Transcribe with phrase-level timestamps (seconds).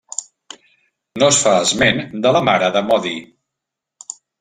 [1.21, 3.17] No es fa esment de la mare de Modi.